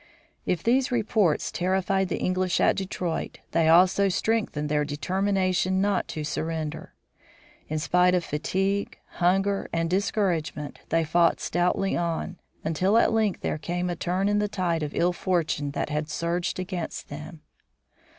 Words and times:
If 0.47 0.63
these 0.63 0.91
reports 0.91 1.51
terrified 1.51 2.09
the 2.09 2.17
English 2.17 2.59
at 2.59 2.75
Detroit, 2.75 3.37
they 3.51 3.69
also 3.69 4.09
strengthened 4.09 4.67
their 4.67 4.83
determination 4.83 5.79
not 5.79 6.07
to 6.07 6.23
surrender. 6.23 6.95
In 7.67 7.77
spite 7.77 8.15
of 8.15 8.23
fatigue, 8.23 8.97
hunger, 9.19 9.69
and 9.71 9.91
discouragement 9.91 10.79
they 10.89 11.03
fought 11.03 11.39
stoutly 11.39 11.95
on, 11.95 12.39
until, 12.63 12.97
at 12.97 13.13
length, 13.13 13.41
there 13.41 13.59
came 13.59 13.91
a 13.91 13.95
turn 13.95 14.27
in 14.27 14.39
the 14.39 14.47
tide 14.47 14.81
of 14.81 14.95
ill 14.95 15.13
fortune 15.13 15.69
that 15.73 15.91
had 15.91 16.09
surged 16.09 16.57
against 16.59 17.09
them. 17.09 17.41